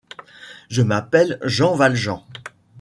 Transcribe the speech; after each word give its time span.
Je 0.69 0.81
m’appelle 0.81 1.37
Jean 1.43 1.75
Valjean. 1.75 2.23